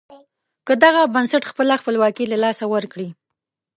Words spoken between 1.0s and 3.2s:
بنسټ خپله خپلواکي له لاسه ورکړي.